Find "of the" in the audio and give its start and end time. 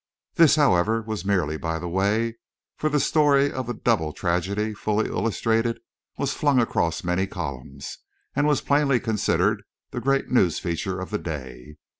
3.53-3.75, 10.99-11.19